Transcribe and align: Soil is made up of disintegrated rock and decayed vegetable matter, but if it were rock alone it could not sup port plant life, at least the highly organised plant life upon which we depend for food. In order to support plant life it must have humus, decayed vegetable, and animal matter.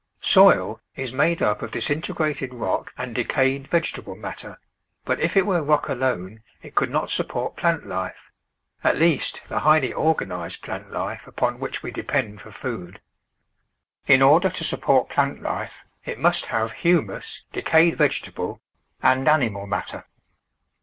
Soil 0.19 0.81
is 0.95 1.13
made 1.13 1.43
up 1.43 1.61
of 1.61 1.69
disintegrated 1.69 2.55
rock 2.55 2.91
and 2.97 3.13
decayed 3.13 3.67
vegetable 3.67 4.15
matter, 4.15 4.59
but 5.05 5.19
if 5.19 5.37
it 5.37 5.45
were 5.45 5.61
rock 5.61 5.89
alone 5.89 6.41
it 6.63 6.73
could 6.73 6.89
not 6.89 7.11
sup 7.11 7.27
port 7.27 7.55
plant 7.55 7.85
life, 7.85 8.31
at 8.83 8.97
least 8.97 9.43
the 9.47 9.59
highly 9.59 9.93
organised 9.93 10.63
plant 10.63 10.89
life 10.91 11.27
upon 11.27 11.59
which 11.59 11.83
we 11.83 11.91
depend 11.91 12.41
for 12.41 12.49
food. 12.49 12.99
In 14.07 14.23
order 14.23 14.49
to 14.49 14.63
support 14.63 15.07
plant 15.07 15.43
life 15.43 15.83
it 16.03 16.17
must 16.17 16.47
have 16.47 16.71
humus, 16.71 17.43
decayed 17.53 17.95
vegetable, 17.95 18.59
and 19.03 19.27
animal 19.29 19.67
matter. 19.67 20.05